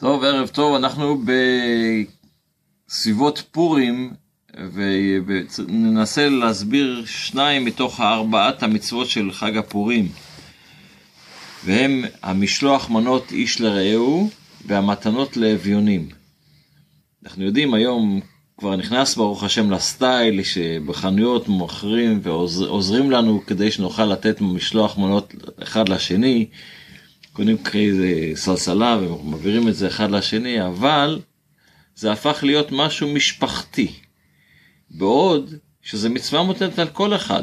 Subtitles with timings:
[0.00, 1.22] טוב, ערב טוב, אנחנו
[2.88, 4.12] בסביבות פורים
[4.74, 10.08] וננסה להסביר שניים מתוך ארבעת המצוות של חג הפורים.
[11.64, 14.30] והם המשלוח מנות איש לרעהו
[14.66, 16.08] והמתנות לאביונים.
[17.24, 18.20] אנחנו יודעים היום
[18.58, 25.88] כבר נכנס ברוך השם לסטייל שבחנויות מוכרים ועוזרים לנו כדי שנוכל לתת משלוח מנות אחד
[25.88, 26.46] לשני.
[27.40, 31.20] קונים כאיזה סלסלה ומעבירים את זה אחד לשני, אבל
[31.94, 33.92] זה הפך להיות משהו משפחתי.
[34.90, 37.42] בעוד שזה מצווה מוטלת על כל אחד.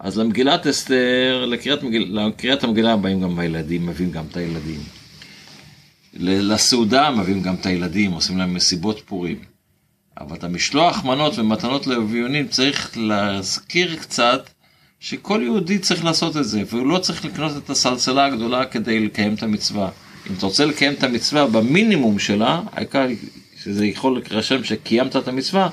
[0.00, 4.80] אז למגילת אסתר, לקריאת, מגיל, לקריאת המגילה באים גם הילדים, מביאים גם את הילדים.
[6.14, 9.38] לסעודה מביאים גם את הילדים, עושים להם מסיבות פורים.
[10.20, 14.50] אבל את המשלוח מנות ומתנות לאביונים צריך להזכיר קצת
[15.00, 19.34] שכל יהודי צריך לעשות את זה, והוא לא צריך לקנות את הסלסלה הגדולה כדי לקיים
[19.34, 19.90] את המצווה.
[20.30, 23.06] אם אתה רוצה לקיים את המצווה במינימום שלה, העיקר
[23.62, 25.68] שזה יכול להירשם שקיימת את המצווה,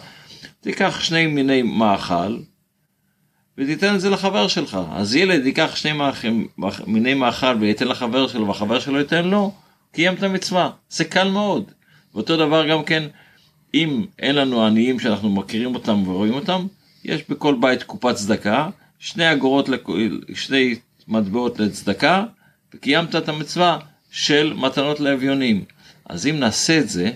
[0.61, 2.37] תיקח שני מיני מאכל
[3.57, 4.77] ותיתן את זה לחבר שלך.
[4.91, 5.91] אז ילד ייקח שני
[6.87, 9.53] מיני מאכל וייתן לחבר שלו והחבר שלו ייתן לו,
[9.91, 10.69] קיים את המצווה.
[10.89, 11.71] זה קל מאוד.
[12.13, 13.03] ואותו דבר גם כן,
[13.73, 16.67] אם אין לנו עניים שאנחנו מכירים אותם ורואים אותם,
[17.03, 18.69] יש בכל בית קופת צדקה,
[19.03, 19.69] שני אגורות,
[20.33, 20.75] שני
[21.07, 22.25] מטבעות לצדקה,
[22.73, 23.79] וקיימת את המצווה
[24.11, 25.65] של מתנות לאביונים.
[26.09, 27.11] אז אם נעשה את זה,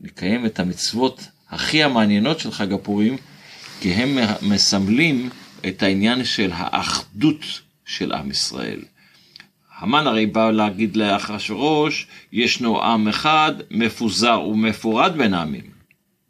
[0.00, 3.16] נקיים את המצוות הכי המעניינות של חג הפורים,
[3.80, 5.30] כי הם מסמלים
[5.68, 7.44] את העניין של האחדות
[7.84, 8.80] של עם ישראל.
[9.78, 15.70] המן הרי בא להגיד לאחשוורוש, ישנו עם אחד מפוזר ומפורד בין העמים.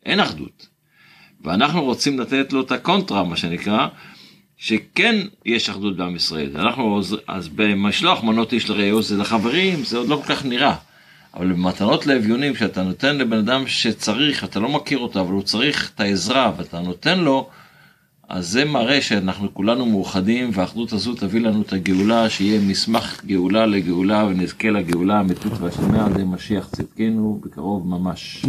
[0.07, 0.69] אין אחדות.
[1.41, 3.89] ואנחנו רוצים לתת לו את הקונטרה, מה שנקרא,
[4.59, 6.51] שכן יש אחדות בעם ישראל.
[6.55, 10.77] אנחנו, אז במשלוח מנות איש לרעהו זה לחברים, זה עוד לא כל כך נראה.
[11.37, 15.91] אבל במתנות לאביונים, כשאתה נותן לבן אדם שצריך, אתה לא מכיר אותו, אבל הוא צריך
[15.95, 17.49] את העזרה, ואתה נותן לו,
[18.29, 23.67] אז זה מראה שאנחנו כולנו מאוחדים, והאחדות הזו תביא לנו את הגאולה, שיהיה מסמך גאולה
[23.67, 28.45] לגאולה, ונזכה לגאולה האמיתית והשלמה על ידי משיח צדקנו בקרוב ממש.